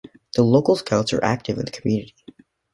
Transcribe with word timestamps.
The 0.33 0.41
local 0.41 0.75
Scouts 0.75 1.13
are 1.13 1.23
active 1.23 1.59
in 1.59 1.65
the 1.65 1.69
community. 1.71 2.15